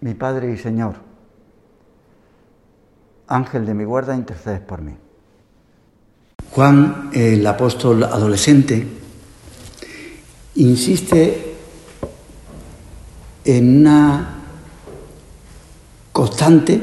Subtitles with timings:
[0.00, 0.96] mi Padre y Señor,
[3.28, 4.94] Ángel de mi guarda, intercedes por mí.
[6.52, 8.86] Juan, el apóstol adolescente,
[10.54, 11.54] insiste
[13.44, 14.42] en una
[16.12, 16.80] constante,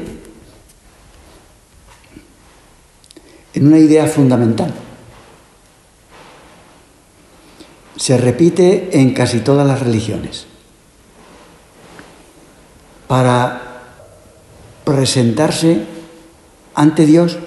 [3.54, 4.72] en una idea fundamental.
[7.96, 10.46] Se repite en casi todas las religiones
[13.06, 13.82] para
[14.84, 15.84] presentarse
[16.74, 17.38] ante Dios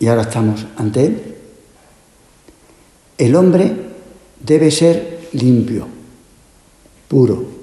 [0.00, 1.34] y ahora estamos ante Él.
[3.18, 3.74] El hombre
[4.40, 5.88] debe ser limpio,
[7.08, 7.58] puro.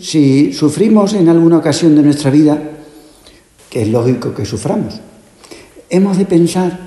[0.00, 2.60] Si sufrimos en alguna ocasión de nuestra vida,
[3.70, 5.00] que es lógico que suframos,
[5.90, 6.78] hemos de pensar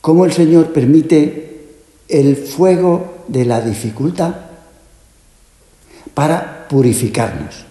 [0.00, 1.51] cómo el Señor permite
[2.12, 4.34] el fuego de la dificultad
[6.12, 7.64] para purificarnos.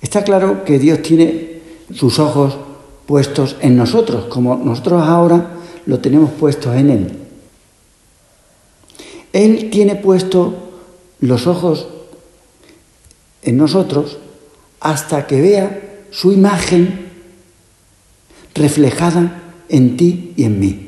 [0.00, 1.60] Está claro que Dios tiene
[1.92, 2.56] sus ojos
[3.06, 5.50] puestos en nosotros, como nosotros ahora
[5.84, 7.18] lo tenemos puestos en Él.
[9.34, 10.54] Él tiene puesto
[11.20, 11.88] los ojos
[13.42, 14.16] en nosotros
[14.80, 17.10] hasta que vea su imagen
[18.54, 20.83] reflejada en ti y en mí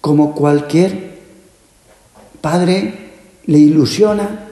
[0.00, 1.18] como cualquier
[2.40, 3.10] padre
[3.46, 4.46] le ilusiona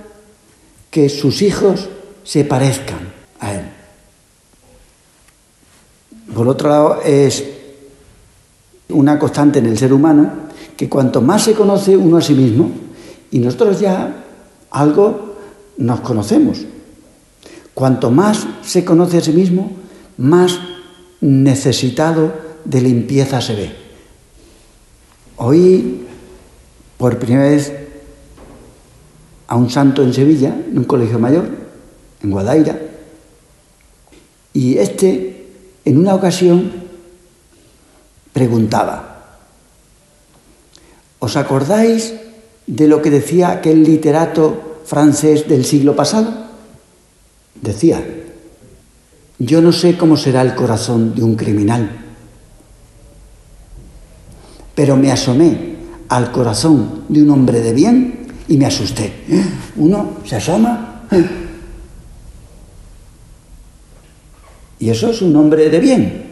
[0.91, 1.89] que sus hijos
[2.25, 3.62] se parezcan a él.
[6.34, 7.45] Por otro lado, es
[8.91, 10.31] una constante en el ser humano
[10.77, 12.71] que cuanto más se conoce uno a sí mismo,
[13.31, 14.25] y nosotros ya
[14.71, 15.37] algo
[15.77, 16.65] nos conocemos,
[17.75, 19.72] cuanto más se conoce a sí mismo,
[20.17, 20.59] más
[21.21, 22.33] necesitado
[22.65, 23.88] de limpieza se ve.
[25.38, 26.04] Oí
[26.99, 27.72] por primera vez
[29.47, 31.49] a un santo en Sevilla, en un colegio mayor,
[32.22, 32.78] en Guadaira,
[34.53, 35.47] y este
[35.84, 36.72] en una ocasión
[38.32, 39.38] preguntaba,
[41.21, 42.15] ¿os acordáis
[42.66, 46.48] de lo que decía aquel literato francés del siglo pasado?
[47.62, 48.04] Decía,
[49.38, 52.08] yo no sé cómo será el corazón de un criminal
[54.78, 55.75] pero me asomé
[56.09, 59.12] al corazón de un hombre de bien y me asusté.
[59.75, 61.03] Uno se asoma.
[64.78, 66.27] Y eso es un hombre de bien.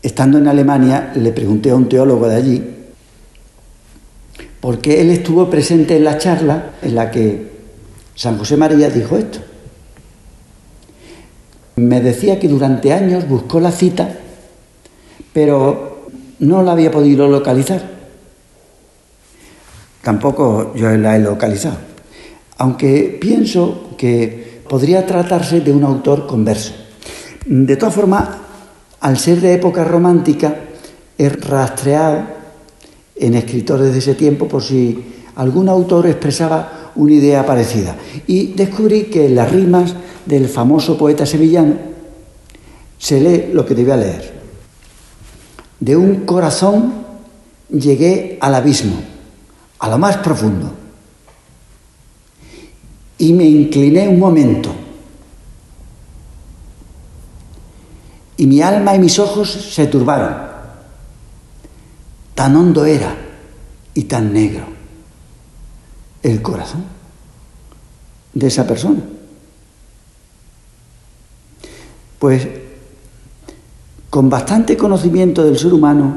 [0.00, 2.64] Estando en Alemania, le pregunté a un teólogo de allí,
[4.60, 7.50] porque él estuvo presente en la charla en la que
[8.14, 9.40] San José María dijo esto.
[11.76, 14.08] Me decía que durante años buscó la cita,
[15.32, 17.82] pero no la había podido localizar.
[20.02, 21.76] Tampoco yo la he localizado.
[22.58, 26.72] Aunque pienso que podría tratarse de un autor converso.
[27.44, 28.28] De todas formas,
[29.00, 30.56] al ser de época romántica,
[31.18, 32.22] he rastreado
[33.16, 35.04] en escritores de ese tiempo por si
[35.36, 37.96] algún autor expresaba una idea parecida.
[38.26, 41.74] Y descubrí que las rimas del famoso poeta sevillano,
[42.98, 44.34] se lee lo que debía leer.
[45.78, 46.94] De un corazón
[47.70, 48.96] llegué al abismo,
[49.78, 50.72] a lo más profundo,
[53.18, 54.74] y me incliné un momento.
[58.38, 60.34] Y mi alma y mis ojos se turbaron.
[62.34, 63.16] Tan hondo era
[63.94, 64.75] y tan negro
[66.26, 66.84] el corazón
[68.34, 69.00] de esa persona.
[72.18, 72.48] Pues
[74.10, 76.16] con bastante conocimiento del ser humano,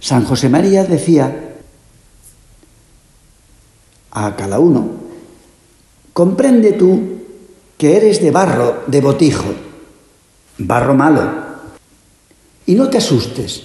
[0.00, 1.54] San José María decía
[4.10, 4.90] a cada uno,
[6.12, 7.00] comprende tú
[7.78, 9.54] que eres de barro, de botijo,
[10.58, 11.22] barro malo,
[12.66, 13.62] y no te asustes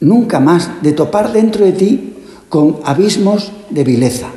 [0.00, 2.13] nunca más de topar dentro de ti
[2.48, 4.30] con abismos de vileza.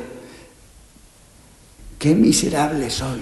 [1.98, 3.20] Qué miserable soy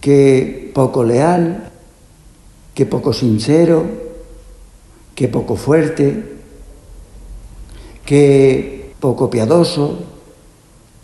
[0.00, 1.70] que poco leal,
[2.74, 3.84] que poco sincero,
[5.14, 6.38] que poco fuerte,
[8.04, 9.98] que poco piadoso,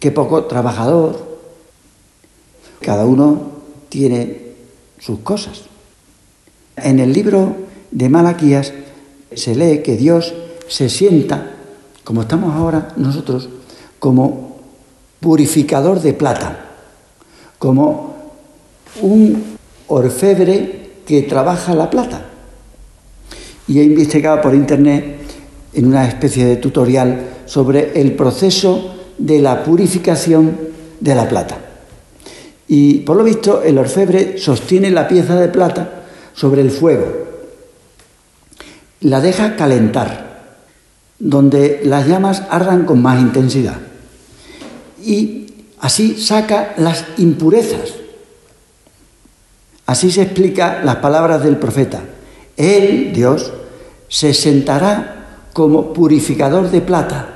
[0.01, 1.37] que poco trabajador.
[2.81, 3.53] Cada uno
[3.89, 4.53] tiene
[4.99, 5.63] sus cosas.
[6.77, 7.55] En el libro
[7.91, 8.73] de Malaquías
[9.35, 10.35] se lee que Dios
[10.69, 11.56] se sienta,
[12.07, 13.49] como estamos ahora nosotros,
[13.99, 14.59] como
[15.19, 16.57] purificador de plata,
[17.59, 18.15] como
[19.03, 19.57] un
[19.89, 22.27] orfebre que trabaja la plata.
[23.67, 25.17] Y he investigado por internet
[25.73, 30.57] en una especie de tutorial sobre el proceso de la purificación
[31.01, 31.59] de la plata.
[32.69, 36.05] Y por lo visto el orfebre sostiene la pieza de plata
[36.35, 37.07] sobre el fuego,
[39.01, 40.26] la deja calentar,
[41.19, 43.79] donde las llamas ardan con más intensidad.
[45.03, 45.47] Y
[45.81, 47.95] así saca las impurezas.
[49.87, 52.03] Así se explica las palabras del profeta.
[52.57, 53.53] Él, Dios,
[54.09, 57.29] se sentará como purificador de plata,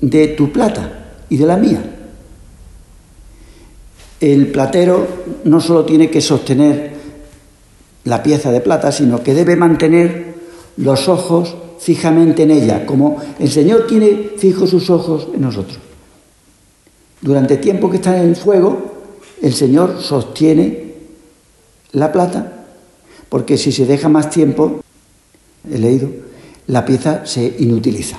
[0.00, 1.82] de tu plata y de la mía.
[4.20, 5.06] El platero
[5.44, 6.92] no solo tiene que sostener
[8.04, 10.34] la pieza de plata, sino que debe mantener
[10.76, 15.78] los ojos fijamente en ella, como el Señor tiene fijos sus ojos en nosotros.
[17.20, 18.92] Durante el tiempo que está en el fuego,
[19.42, 20.94] el Señor sostiene
[21.90, 22.66] la plata,
[23.28, 24.80] porque si se deja más tiempo,
[25.68, 26.08] he leído,
[26.68, 28.16] la pieza se inutiliza.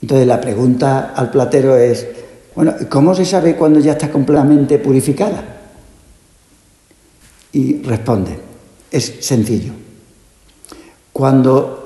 [0.00, 2.06] Entonces la pregunta al platero es,
[2.54, 5.58] bueno, ¿cómo se sabe cuando ya está completamente purificada?
[7.52, 8.38] Y responde,
[8.90, 9.72] es sencillo.
[11.12, 11.80] Cuando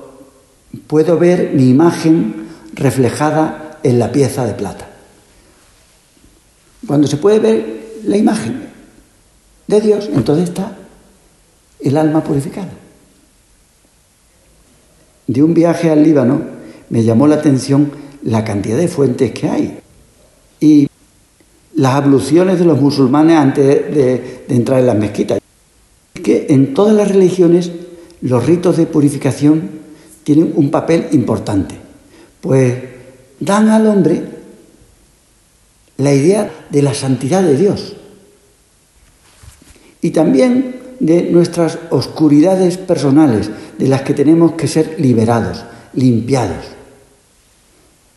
[0.86, 4.88] puedo ver mi imagen reflejada en la pieza de plata.
[6.86, 8.68] Cuando se puede ver la imagen
[9.66, 10.76] de Dios, entonces está
[11.80, 12.72] el alma purificada.
[15.26, 16.42] De un viaje al Líbano
[16.90, 17.90] me llamó la atención
[18.22, 19.78] la cantidad de fuentes que hay
[20.60, 20.88] y
[21.74, 25.40] las abluciones de los musulmanes antes de, entrar en las mezquitas.
[26.14, 27.72] Que en todas las religiones
[28.20, 29.83] los ritos de purificación
[30.24, 31.76] tienen un papel importante,
[32.40, 32.74] pues
[33.38, 34.22] dan al hombre
[35.98, 37.94] la idea de la santidad de Dios
[40.00, 46.64] y también de nuestras oscuridades personales, de las que tenemos que ser liberados, limpiados.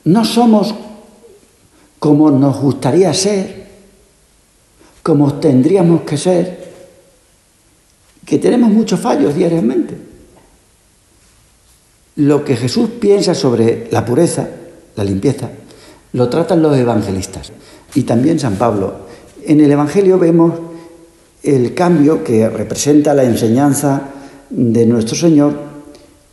[0.03, 0.73] No somos
[1.99, 3.67] como nos gustaría ser,
[5.03, 6.67] como tendríamos que ser,
[8.25, 9.95] que tenemos muchos fallos diariamente.
[12.17, 14.47] Lo que Jesús piensa sobre la pureza,
[14.95, 15.49] la limpieza,
[16.13, 17.51] lo tratan los evangelistas
[17.93, 19.07] y también San Pablo.
[19.45, 20.53] En el Evangelio vemos
[21.43, 24.01] el cambio que representa la enseñanza
[24.49, 25.53] de nuestro Señor,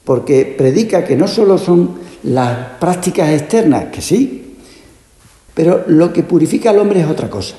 [0.05, 4.57] porque predica que no solo son las prácticas externas, que sí,
[5.53, 7.57] pero lo que purifica al hombre es otra cosa.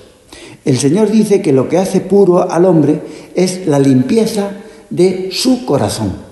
[0.66, 3.01] El Señor dice que lo que hace puro al hombre
[3.36, 4.51] es la limpieza
[4.89, 6.25] de su corazón.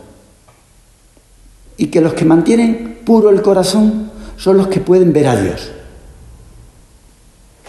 [1.77, 5.71] Y que los que mantienen puro el corazón son los que pueden ver a Dios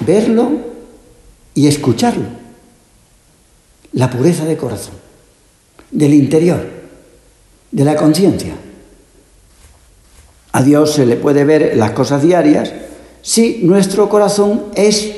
[0.00, 0.50] verlo
[1.54, 2.24] y escucharlo.
[3.92, 4.94] La pureza de corazón,
[5.90, 6.67] del interior,
[7.70, 8.55] de la conciencia.
[10.52, 12.72] A Dios se le puede ver las cosas diarias
[13.22, 15.12] si nuestro corazón es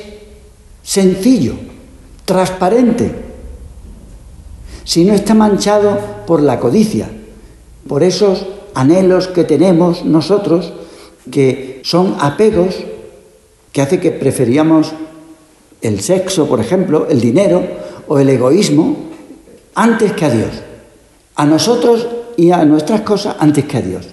[0.83, 1.55] sencillo,
[2.25, 3.11] transparente,
[4.83, 7.09] si no está manchado por la codicia,
[7.87, 8.45] por esos
[8.77, 10.71] anhelos que tenemos nosotros,
[11.31, 12.75] que son apegos
[13.71, 14.93] que hace que preferíamos
[15.81, 17.61] el sexo, por ejemplo, el dinero
[18.07, 18.95] o el egoísmo
[19.75, 20.51] antes que a Dios.
[21.35, 22.07] A nosotros
[22.37, 24.07] y a nuestras cosas antes que a Dios.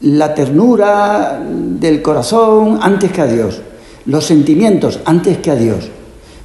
[0.00, 3.60] La ternura del corazón antes que a Dios.
[4.06, 5.88] Los sentimientos antes que a Dios.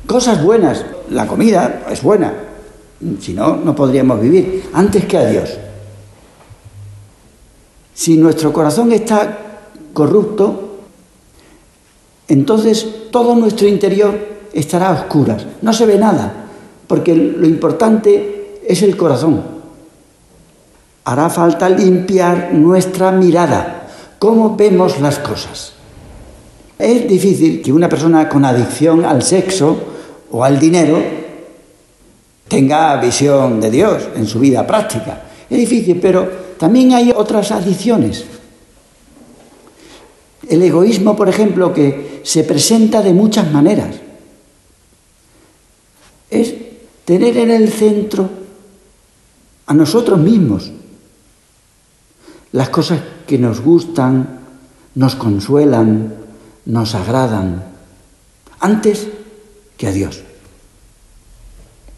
[0.06, 0.86] Cosas buenas.
[1.10, 2.34] La comida es buena.
[3.20, 4.70] Si no, no podríamos vivir.
[4.74, 5.58] Antes que a Dios.
[8.00, 9.60] Si nuestro corazón está
[9.92, 10.78] corrupto,
[12.30, 14.18] entonces todo nuestro interior
[14.54, 16.46] estará a oscuras, no se ve nada,
[16.88, 19.44] porque lo importante es el corazón.
[21.04, 25.74] Hará falta limpiar nuestra mirada, cómo vemos las cosas.
[26.78, 29.78] Es difícil que una persona con adicción al sexo
[30.32, 31.04] o al dinero
[32.48, 35.24] tenga visión de Dios en su vida práctica.
[35.50, 38.26] Es difícil, pero también hay otras adicciones
[40.50, 43.96] el egoísmo, por ejemplo, que se presenta de muchas maneras.
[46.32, 46.54] es
[47.06, 48.30] tener en el centro
[49.66, 50.72] a nosotros mismos.
[52.52, 54.42] Las cosas que nos gustan,
[54.94, 56.14] nos consuelan,
[56.66, 57.64] nos agradan,
[58.60, 59.08] antes
[59.76, 60.22] que a Dios.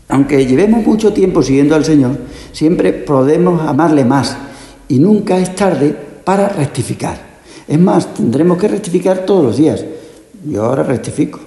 [0.08, 2.18] Aunque llevemos mucho tiempo siguiendo al Señor,
[2.53, 4.38] siempre podemos amarle más
[4.91, 5.95] y nunca es tarde
[6.25, 7.17] para rectificar.
[7.65, 9.86] Es más, tendremos que rectificar todos los días.
[10.45, 11.39] Yo ahora rectifico.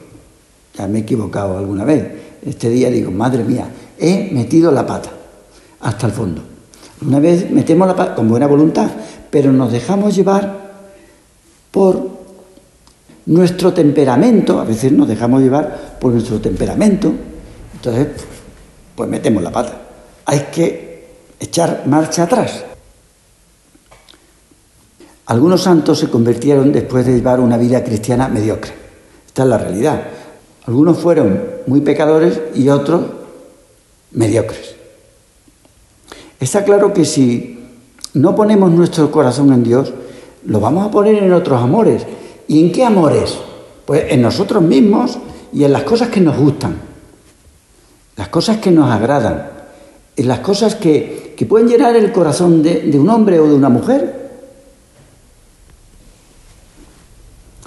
[0.78, 2.06] Ya me he equivocado alguna vez.
[2.46, 5.10] Este día digo, madre mía, he metido la pata
[5.80, 6.40] hasta el fondo.
[7.06, 8.90] Una vez metemos la pata con buena voluntad,
[9.30, 10.72] pero nos dejamos llevar
[11.70, 12.08] por
[13.26, 17.12] nuestro temperamento, a veces nos dejamos llevar por nuestro temperamento,
[17.74, 18.08] entonces
[18.96, 19.82] pues metemos la pata.
[20.24, 21.08] Hay que
[21.38, 22.64] echar marcha atrás.
[25.26, 28.72] Algunos santos se convirtieron después de llevar una vida cristiana mediocre.
[29.26, 30.02] Esta es la realidad.
[30.66, 33.02] Algunos fueron muy pecadores y otros
[34.12, 34.74] mediocres.
[36.40, 37.58] Está claro que si
[38.12, 39.92] no ponemos nuestro corazón en Dios,
[40.44, 42.06] lo vamos a poner en otros amores.
[42.46, 43.38] ¿Y en qué amores?
[43.86, 45.18] Pues en nosotros mismos
[45.54, 46.76] y en las cosas que nos gustan,
[48.16, 49.48] las cosas que nos agradan,
[50.16, 54.23] en las cosas que, pueden llenar el corazón de un hombre o de una mujer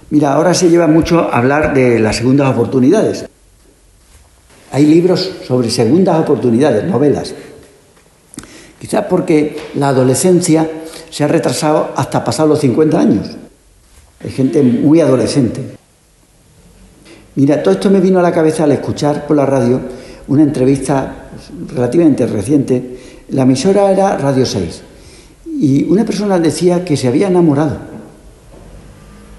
[0.09, 3.25] Mira, ahora se lleva mucho hablar de las segundas oportunidades.
[4.71, 7.33] Hay libros sobre segundas oportunidades, novelas.
[8.79, 10.69] Quizás porque la adolescencia
[11.09, 13.27] se ha retrasado hasta pasar los 50 años.
[14.23, 15.61] Hay gente muy adolescente.
[17.35, 19.79] Mira, todo esto me vino a la cabeza al escuchar por la radio
[20.27, 21.29] una entrevista
[21.73, 22.97] relativamente reciente.
[23.29, 24.81] La emisora era Radio 6
[25.59, 27.96] y una persona decía que se había enamorado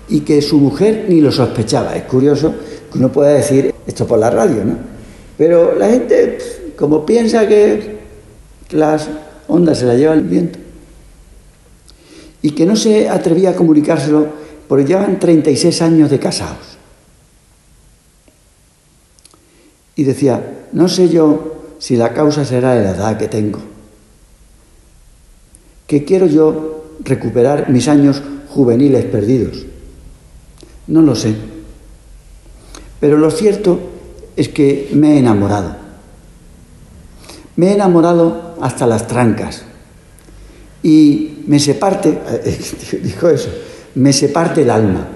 [0.09, 1.97] y que su mujer ni lo sospechaba.
[1.97, 2.55] Es curioso
[2.91, 4.77] que uno pueda decir esto por la radio, ¿no?
[5.37, 6.38] Pero la gente,
[6.77, 7.99] como piensa que
[8.71, 9.09] las
[9.47, 10.59] ondas se las lleva el viento,
[12.43, 14.27] y que no se atrevía a comunicárselo
[14.69, 16.79] porque llevan 36 años de casados.
[19.97, 23.59] Y decía, no sé yo si la causa será la edad que tengo,
[25.87, 29.67] que quiero yo recuperar mis años juveniles perdidos
[30.88, 31.35] no lo sé.
[33.00, 33.78] Pero lo cierto
[34.37, 35.76] es que me he enamorado.
[37.57, 39.62] Me he enamorado hasta las trancas.
[40.83, 42.18] Y me se parte,
[43.02, 43.50] dijo eso,
[43.95, 45.07] me se parte el alma.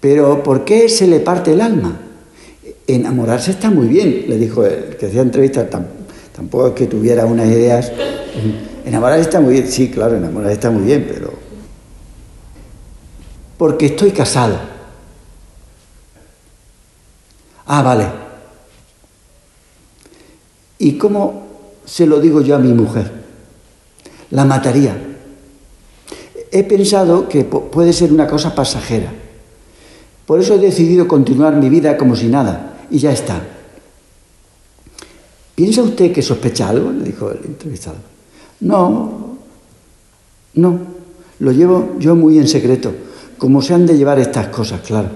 [0.00, 2.00] Pero ¿por qué se le parte el alma?
[2.86, 5.68] Enamorarse está muy bien, le dijo el que hacía entrevistas,
[6.34, 7.92] tampoco es que tuviera unas ideas.
[8.84, 11.32] Enamorarse está muy bien, sí, claro, enamorarse está muy bien, pero
[13.60, 14.58] porque estoy casado.
[17.66, 18.06] Ah, vale.
[20.78, 21.46] ¿Y cómo
[21.84, 23.12] se lo digo yo a mi mujer?
[24.30, 24.96] La mataría.
[26.50, 29.12] He pensado que puede ser una cosa pasajera.
[30.24, 32.86] Por eso he decidido continuar mi vida como si nada.
[32.90, 33.46] Y ya está.
[35.54, 36.90] ¿Piensa usted que sospecha algo?
[36.92, 37.98] Le dijo el entrevistado.
[38.60, 39.36] No,
[40.54, 40.80] no.
[41.40, 43.09] Lo llevo yo muy en secreto
[43.40, 45.08] cómo se han de llevar estas cosas, claro.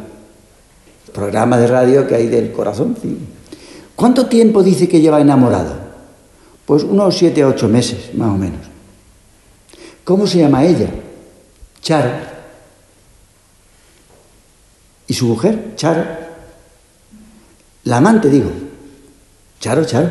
[1.13, 2.97] Programa de radio que hay del corazón.
[3.95, 5.75] ¿Cuánto tiempo dice que lleva enamorado?
[6.65, 8.61] Pues unos siete o ocho meses, más o menos.
[10.03, 10.89] ¿Cómo se llama ella?
[11.83, 12.11] Charo.
[15.07, 15.75] ¿Y su mujer?
[15.77, 16.03] Charo.
[17.85, 18.51] La amante, digo.
[19.61, 20.09] Charo, Charo.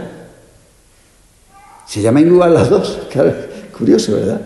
[1.87, 2.99] Se llaman igual las dos.
[3.11, 3.33] Claro,
[3.75, 4.41] curioso, ¿verdad?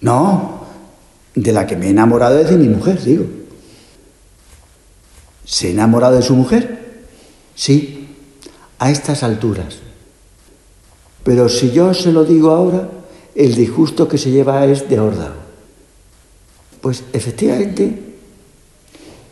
[0.00, 0.57] No,
[1.42, 3.26] de la que me he enamorado es de mi mujer, digo.
[5.44, 7.02] ¿Se ha enamorado de su mujer?
[7.54, 8.08] Sí,
[8.78, 9.78] a estas alturas.
[11.24, 12.88] Pero si yo se lo digo ahora,
[13.34, 15.34] el disgusto que se lleva es de horda.
[16.80, 17.98] Pues efectivamente,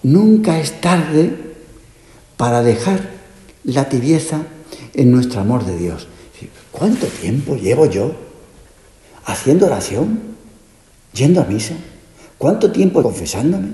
[0.02, 1.36] nunca es tarde
[2.36, 3.10] para dejar
[3.64, 4.42] la tibieza
[4.94, 6.08] en nuestro amor de Dios.
[6.70, 8.14] ¿Cuánto tiempo llevo yo
[9.24, 10.20] haciendo oración,
[11.12, 11.74] yendo a misa?
[12.38, 13.68] ¿Cuánto tiempo confesándome?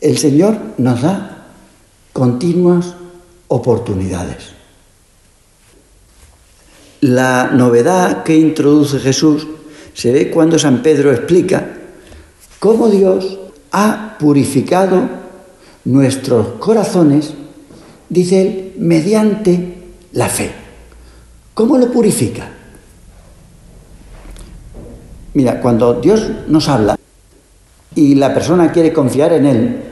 [0.00, 1.46] El Señor nos da
[2.12, 2.94] continuas
[3.48, 4.52] oportunidades.
[7.02, 9.46] La novedad que introduce Jesús
[9.94, 11.66] se ve cuando San Pedro explica
[12.58, 13.38] cómo Dios
[13.72, 15.08] ha purificado
[15.84, 17.34] nuestros corazones,
[18.08, 19.78] dice él, mediante
[20.12, 20.50] la fe.
[21.54, 22.59] ¿Cómo lo purifica?
[25.34, 26.96] Mira, cuando Dios nos habla
[27.94, 29.82] y la persona quiere confiar en Él,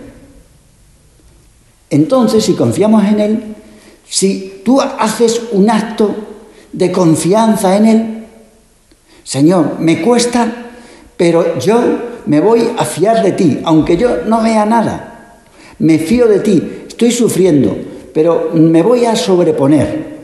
[1.90, 3.42] Entonces, si confiamos en Él,
[4.06, 6.14] si tú haces un acto
[6.72, 8.24] de confianza en Él,
[9.24, 10.50] Señor, me cuesta,
[11.16, 11.80] pero yo
[12.26, 15.38] me voy a fiar de ti, aunque yo no vea nada.
[15.78, 17.74] Me fío de ti, estoy sufriendo,
[18.12, 20.18] pero me voy a sobreponer.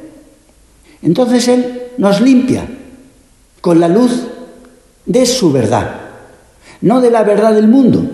[1.03, 2.67] Entonces Él nos limpia
[3.61, 4.27] con la luz
[5.07, 6.01] de su verdad,
[6.81, 8.05] no de la verdad del mundo,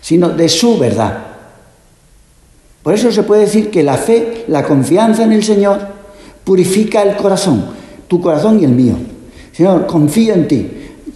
[0.00, 1.18] sino de su verdad.
[2.82, 5.80] Por eso se puede decir que la fe, la confianza en el Señor,
[6.44, 7.66] purifica el corazón,
[8.06, 8.94] tu corazón y el mío.
[9.52, 10.70] Señor, confío en ti.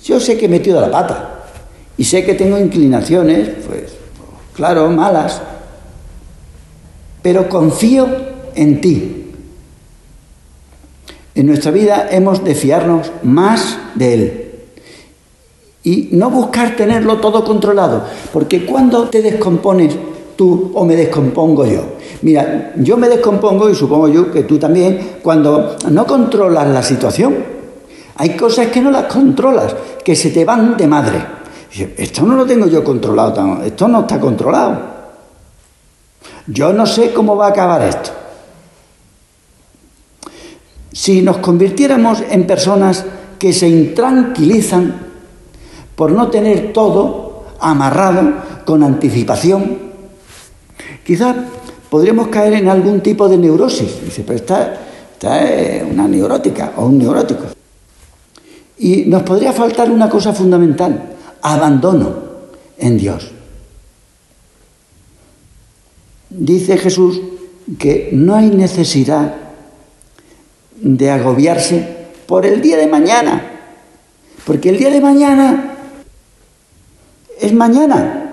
[0.05, 1.45] Yo sé que he metido la pata
[1.97, 3.93] y sé que tengo inclinaciones, pues,
[4.55, 5.41] claro, malas,
[7.23, 8.09] pero confío
[8.55, 9.19] en ti.
[11.35, 14.42] En nuestra vida hemos de fiarnos más de Él
[15.85, 19.97] y no buscar tenerlo todo controlado, porque cuando te descompones
[20.37, 21.83] tú o me descompongo yo.
[22.23, 27.35] Mira, yo me descompongo y supongo yo que tú también cuando no controlas la situación.
[28.17, 29.75] Hay cosas que no las controlas,
[30.05, 31.25] que se te van de madre.
[31.97, 34.93] Esto no lo tengo yo controlado, esto no está controlado.
[36.47, 38.11] Yo no sé cómo va a acabar esto.
[40.93, 43.05] Si nos convirtiéramos en personas
[43.39, 45.12] que se intranquilizan
[46.03, 48.33] por no tener todo amarrado
[48.65, 49.79] con anticipación,
[51.07, 51.37] quizás
[51.89, 54.03] podríamos caer en algún tipo de neurosis.
[54.05, 54.81] Dice, pero está,
[55.13, 55.41] está
[55.89, 57.45] una neurótica o un neurótico.
[58.79, 62.17] Y nos podría faltar una cosa fundamental, abandono
[62.79, 63.31] en Dios.
[66.31, 67.21] Dice Jesús
[67.79, 69.37] que no hay necesidad
[70.81, 73.51] de agobiarse por el día de mañana,
[74.45, 75.69] porque el día de mañana
[77.43, 78.31] es mañana.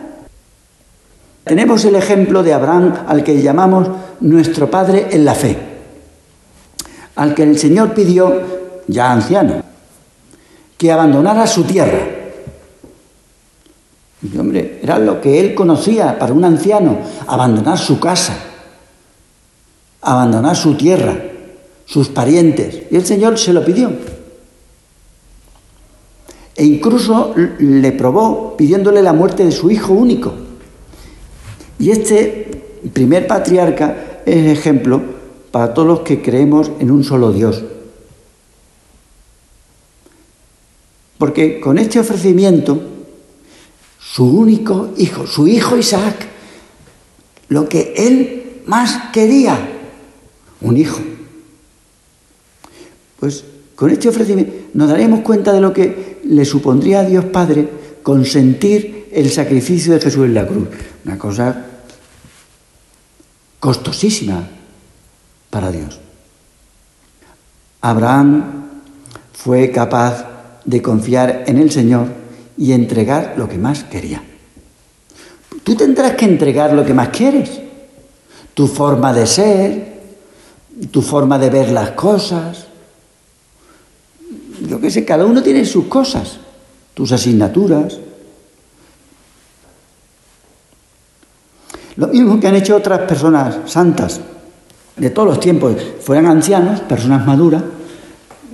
[1.43, 3.87] Tenemos el ejemplo de Abraham al que llamamos
[4.21, 5.57] nuestro Padre en la fe,
[7.15, 8.41] al que el Señor pidió,
[8.87, 9.63] ya anciano,
[10.77, 12.19] que abandonara su tierra
[14.21, 18.37] y hombre, era lo que él conocía para un anciano, abandonar su casa,
[20.01, 21.15] abandonar su tierra,
[21.85, 22.83] sus parientes.
[22.91, 23.91] Y el Señor se lo pidió.
[26.59, 30.33] E incluso le probó pidiéndole la muerte de su hijo único.
[31.79, 35.01] Y este primer patriarca es ejemplo
[35.51, 37.63] para todos los que creemos en un solo Dios.
[41.17, 42.77] Porque con este ofrecimiento
[43.97, 46.27] su único hijo, su hijo Isaac,
[47.47, 49.57] lo que él más quería,
[50.59, 50.99] un hijo.
[53.17, 53.45] Pues
[53.75, 57.67] con este ofrecimiento nos daremos cuenta de lo que le supondría a Dios Padre
[58.03, 60.67] consentir el sacrificio de Jesús en la cruz.
[61.03, 61.65] Una cosa
[63.59, 64.47] costosísima
[65.49, 65.99] para Dios.
[67.81, 68.43] Abraham
[69.33, 70.25] fue capaz
[70.65, 72.07] de confiar en el Señor
[72.57, 74.21] y entregar lo que más quería.
[75.63, 77.49] Tú tendrás que entregar lo que más quieres.
[78.53, 79.99] Tu forma de ser,
[80.91, 82.68] tu forma de ver las cosas.
[84.67, 86.37] Yo qué sé, cada uno tiene sus cosas,
[86.93, 87.99] tus asignaturas.
[91.95, 94.21] Lo mismo que han hecho otras personas santas
[94.99, 97.63] de todos los tiempos, fueran ancianos, personas maduras,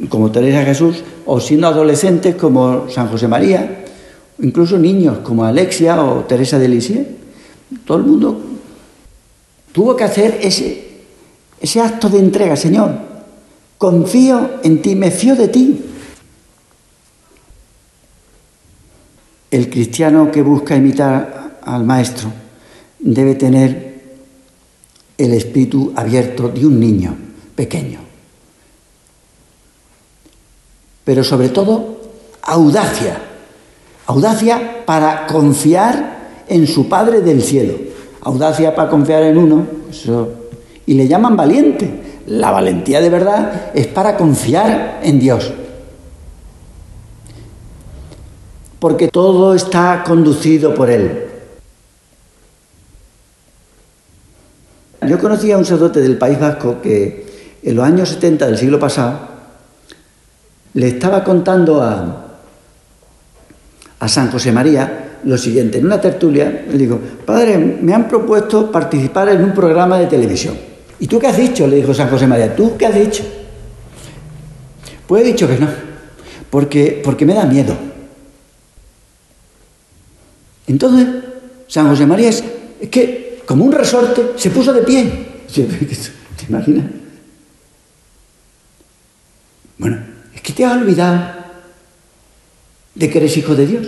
[0.10, 3.86] como Teresa Jesús, o siendo adolescentes como San José María,
[4.40, 7.08] incluso niños como Alexia o Teresa de Lisieux,
[7.86, 8.40] todo el mundo
[9.72, 11.02] tuvo que hacer ese,
[11.60, 12.92] ese acto de entrega, Señor,
[13.78, 15.82] confío en ti, me fío de ti.
[19.56, 22.30] El cristiano que busca imitar al Maestro
[23.00, 24.04] debe tener
[25.18, 27.16] el espíritu abierto de un niño
[27.56, 28.00] pequeño,
[31.06, 32.02] pero sobre todo
[32.42, 33.18] audacia
[34.08, 37.76] Audacia para confiar en su Padre del cielo.
[38.24, 39.66] Audacia para confiar en uno.
[40.86, 42.02] Y le llaman valiente.
[42.28, 45.54] La valentía de verdad es para confiar en Dios.
[48.86, 51.24] Porque todo está conducido por Él.
[55.08, 58.80] Yo conocí a un sacerdote del País Vasco que en los años 70 del siglo
[58.80, 59.22] pasado
[60.76, 62.28] le estaba contando a,
[64.02, 65.80] a San José María lo siguiente.
[65.80, 70.56] En una tertulia le digo, padre, me han propuesto participar en un programa de televisión.
[71.00, 71.66] ¿Y tú qué has dicho?
[71.66, 73.24] Le dijo San José María, ¿tú qué has dicho?
[75.08, 75.70] Pues he dicho que no,
[76.52, 77.95] porque, porque me da miedo.
[80.68, 81.08] Entonces,
[81.68, 82.44] San José María es,
[82.90, 85.26] que como un resorte, se puso de pie.
[85.54, 86.86] ¿Te imaginas?
[89.78, 90.00] Bueno,
[90.34, 91.36] es que te has olvidado
[92.96, 93.88] de que eres hijo de Dios.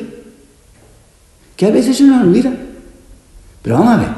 [1.56, 2.54] Que a veces se nos olvida.
[3.64, 4.10] Pero vamos a ver.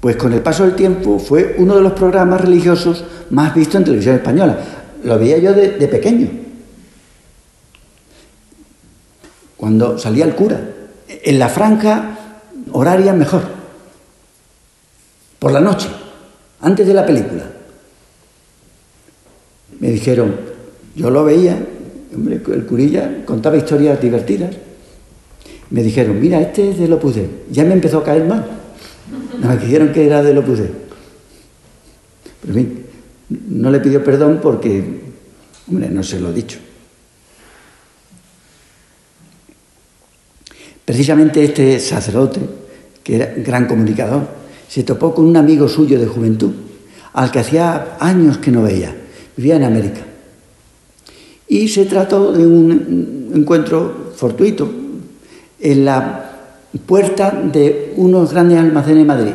[0.00, 3.84] Pues con el paso del tiempo fue uno de los programas religiosos más vistos en
[3.84, 4.58] televisión española.
[5.04, 6.51] Lo veía yo de pequeño.
[9.72, 10.60] Cuando salía el cura.
[11.08, 12.18] En la franja
[12.72, 13.40] horaria mejor.
[15.38, 15.88] Por la noche.
[16.60, 17.44] Antes de la película.
[19.80, 20.36] Me dijeron,
[20.94, 21.58] yo lo veía,
[22.14, 24.54] hombre, el curilla contaba historias divertidas.
[25.70, 27.16] Me dijeron, mira, este es de Lopus
[27.50, 28.44] Ya me empezó a caer mal.
[29.40, 30.58] Me dijeron que era de Lopus
[32.42, 32.86] Pero en fin,
[33.48, 34.84] no le pidió perdón porque,
[35.66, 36.58] hombre, no se lo he dicho.
[40.84, 42.40] Precisamente este sacerdote,
[43.02, 44.26] que era gran comunicador,
[44.68, 46.52] se topó con un amigo suyo de juventud,
[47.12, 48.94] al que hacía años que no veía,
[49.36, 50.00] vivía en América.
[51.46, 54.70] Y se trató de un encuentro fortuito
[55.60, 56.30] en la
[56.86, 59.34] puerta de unos grandes almacenes de Madrid.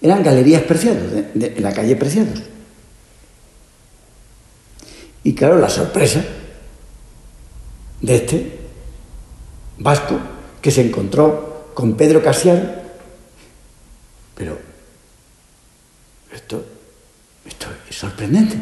[0.00, 1.02] Eran galerías preciados,
[1.34, 2.42] en la calle Preciados.
[5.24, 6.24] Y claro, la sorpresa
[8.00, 8.58] de este
[9.78, 10.18] vasco
[10.60, 12.84] que se encontró con Pedro Casiar,
[14.34, 14.58] pero
[16.32, 16.64] esto,
[17.46, 18.58] esto es sorprendente.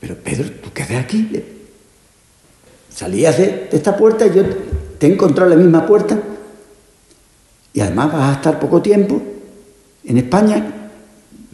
[0.00, 1.30] Pero Pedro, ¿tú qué aquí?
[2.90, 4.42] Salías de, esta puerta y yo
[4.98, 6.18] te he encontrado la misma puerta
[7.72, 9.22] y además vas a estar poco tiempo
[10.04, 10.90] en España.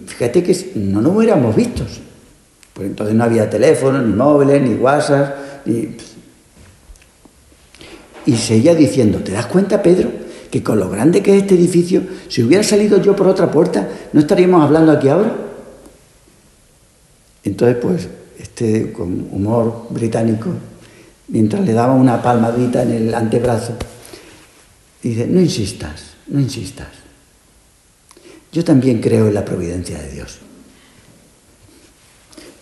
[0.06, 2.00] Fíjate que no nos hubiéramos vistos.
[2.72, 5.36] Pues entonces no había teléfono, ni móviles, ni WhatsApp,
[5.66, 5.96] ni...
[8.28, 10.10] Y seguía diciendo, ¿te das cuenta, Pedro,
[10.50, 13.88] que con lo grande que es este edificio, si hubiera salido yo por otra puerta,
[14.12, 15.34] ¿no estaríamos hablando aquí ahora?
[17.42, 18.06] Entonces, pues,
[18.38, 20.50] este con humor británico,
[21.28, 23.72] mientras le daba una palmadita en el antebrazo,
[25.02, 26.88] dice, no insistas, no insistas.
[28.52, 30.36] Yo también creo en la providencia de Dios.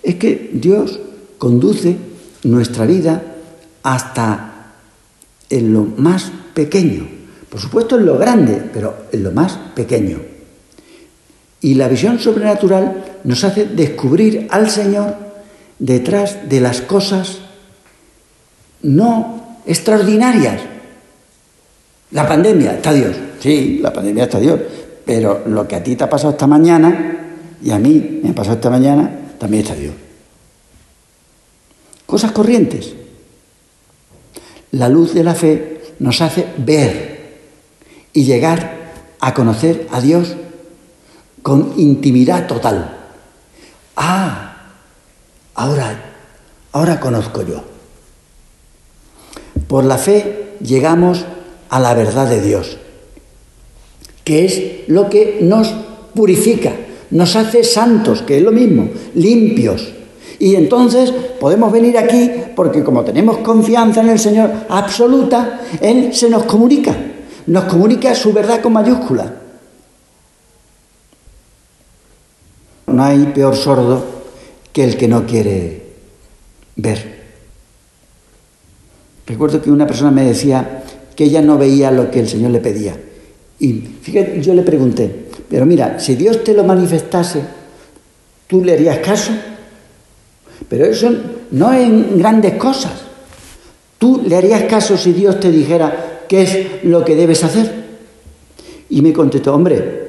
[0.04, 1.00] Es que Dios
[1.38, 1.96] conduce
[2.44, 3.20] nuestra vida
[3.82, 4.52] hasta
[5.50, 7.08] en lo más pequeño.
[7.48, 10.18] Por supuesto en lo grande, pero en lo más pequeño.
[11.60, 15.16] Y la visión sobrenatural nos hace descubrir al Señor
[15.78, 17.38] detrás de las cosas
[18.82, 20.60] no extraordinarias.
[22.12, 23.16] La pandemia, está Dios.
[23.40, 24.60] Sí, la pandemia está Dios.
[25.04, 27.16] Pero lo que a ti te ha pasado esta mañana
[27.62, 29.94] y a mí me ha pasado esta mañana, también está Dios.
[32.04, 32.94] Cosas corrientes.
[34.72, 37.16] La luz de la fe nos hace ver
[38.12, 40.36] y llegar a conocer a Dios
[41.42, 42.96] con intimidad total.
[43.96, 44.56] Ah,
[45.54, 46.14] ahora,
[46.72, 47.62] ahora conozco yo.
[49.68, 51.24] Por la fe llegamos
[51.68, 52.78] a la verdad de Dios,
[54.24, 55.74] que es lo que nos
[56.14, 56.72] purifica,
[57.10, 59.92] nos hace santos, que es lo mismo, limpios.
[60.38, 66.28] Y entonces podemos venir aquí porque como tenemos confianza en el Señor absoluta, Él se
[66.28, 66.94] nos comunica,
[67.46, 69.34] nos comunica su verdad con mayúscula.
[72.86, 74.04] No hay peor sordo
[74.72, 75.82] que el que no quiere
[76.76, 77.16] ver.
[79.26, 80.84] Recuerdo que una persona me decía
[81.16, 82.96] que ella no veía lo que el Señor le pedía.
[83.58, 87.40] Y fíjate, yo le pregunté, pero mira, si Dios te lo manifestase,
[88.46, 89.32] ¿tú le harías caso?
[90.68, 91.10] Pero eso
[91.52, 92.92] no es en grandes cosas.
[93.98, 97.86] ¿Tú le harías caso si Dios te dijera qué es lo que debes hacer?
[98.90, 100.06] Y me contestó, hombre,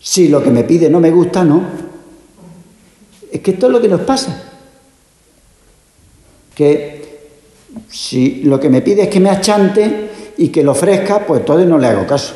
[0.00, 1.62] si lo que me pide no me gusta, no.
[3.30, 4.44] Es que esto es lo que nos pasa.
[6.54, 6.98] Que
[7.88, 11.68] si lo que me pide es que me achante y que lo ofrezca, pues entonces
[11.68, 12.34] no le hago caso.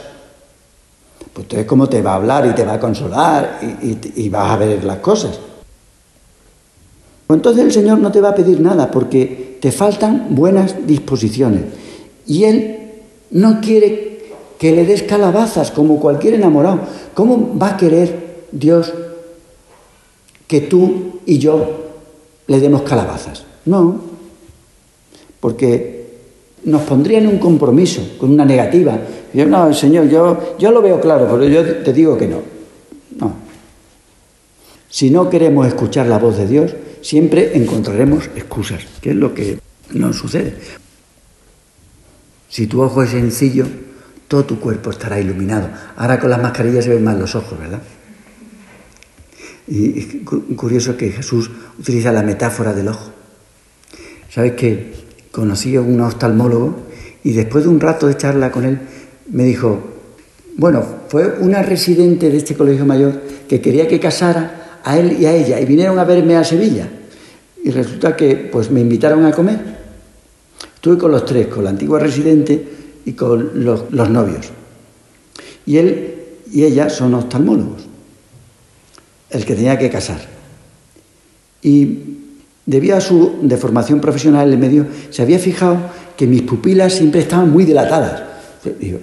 [1.32, 4.50] Pues entonces, ¿cómo te va a hablar y te va a consolar y, y vas
[4.50, 5.38] a ver las cosas?
[7.32, 11.62] Pues entonces el Señor no te va a pedir nada porque te faltan buenas disposiciones.
[12.26, 12.76] Y Él
[13.30, 14.18] no quiere
[14.58, 16.80] que le des calabazas como cualquier enamorado.
[17.14, 18.92] ¿Cómo va a querer Dios
[20.46, 21.86] que tú y yo
[22.48, 23.44] le demos calabazas?
[23.64, 23.98] No,
[25.40, 26.04] porque
[26.64, 28.98] nos pondría en un compromiso, con una negativa.
[29.32, 32.40] Yo, no, Señor, yo, yo lo veo claro, pero yo te digo que no.
[33.16, 33.32] No.
[34.90, 39.58] Si no queremos escuchar la voz de Dios, siempre encontraremos excusas, que es lo que
[39.92, 40.54] nos sucede.
[42.48, 43.66] Si tu ojo es sencillo,
[44.28, 45.68] todo tu cuerpo estará iluminado.
[45.96, 47.82] Ahora con las mascarillas se ven más los ojos, ¿verdad?
[49.68, 50.06] Y es
[50.56, 53.10] curioso que Jesús utiliza la metáfora del ojo.
[54.30, 54.94] ¿Sabes que
[55.30, 56.86] conocí a un oftalmólogo
[57.24, 58.80] y después de un rato de charla con él
[59.30, 59.80] me dijo,
[60.56, 65.26] bueno, fue una residente de este colegio mayor que quería que casara a él y
[65.26, 66.88] a ella y vinieron a verme a Sevilla.
[67.64, 69.60] Y resulta que pues me invitaron a comer.
[70.74, 72.68] Estuve con los tres, con la antigua residente
[73.04, 74.50] y con los, novios.
[75.64, 76.14] Y él
[76.50, 77.82] y ella son oftalmólogos,
[79.30, 80.18] el que tenía que casar.
[81.62, 81.98] Y
[82.66, 85.78] debido a su deformación profesional en medio, se había fijado
[86.16, 88.22] que mis pupilas siempre estaban muy dilatadas.
[88.80, 88.98] Digo,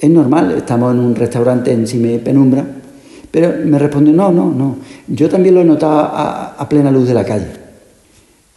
[0.00, 2.64] es normal, estamos en un restaurante en Cime Penumbra,
[3.30, 7.14] pero me respondió, no, no, no, yo también lo he notado a, plena luz de
[7.14, 7.46] la calle.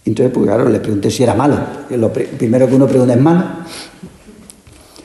[0.06, 1.58] Entonces, pues claro, le pregunté si era malo,
[1.92, 3.44] lo primero que uno pregunta es malo.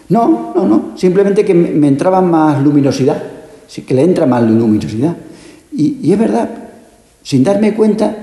[0.09, 3.23] No, no, no, simplemente que me, entraba más luminosidad,
[3.87, 5.17] que le entra más luminosidad.
[5.71, 6.49] Y, es verdad,
[7.23, 8.17] sin darme cuenta,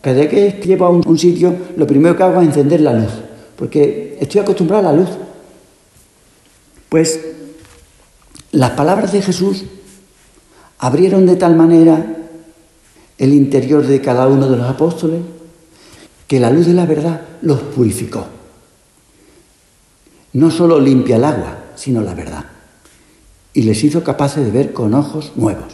[0.00, 3.10] cada vez que llego a un, sitio, lo primero que hago es encender la luz,
[3.56, 5.10] porque estoy acostumbrado a la luz.
[6.88, 7.20] Pues
[8.52, 9.64] las palabras de Jesús
[10.82, 12.04] abrieron de tal manera
[13.16, 15.22] el interior de cada uno de los apóstoles
[16.26, 18.26] que la luz de la verdad los purificó.
[20.32, 22.46] No solo limpia el agua, sino la verdad.
[23.54, 25.72] Y les hizo capaces de ver con ojos nuevos.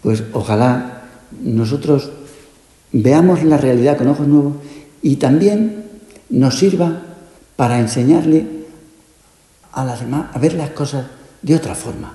[0.00, 1.08] Pues ojalá
[1.42, 2.12] nosotros
[2.92, 4.54] veamos la realidad con ojos nuevos
[5.02, 5.86] y también
[6.30, 7.02] nos sirva
[7.56, 8.46] para enseñarle
[9.72, 11.06] a las demás a ver las cosas
[11.42, 12.14] de otra forma,